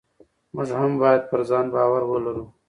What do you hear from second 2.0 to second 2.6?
ولرو.